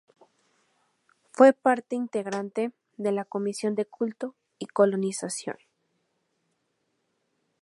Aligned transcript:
Fue 1.31 1.53
parte 1.53 1.95
integrante 1.95 2.71
de 2.97 3.11
la 3.11 3.23
comisión 3.23 3.75
de 3.75 3.85
Culto 3.85 4.33
y 4.57 4.65
Colonización. 4.65 5.57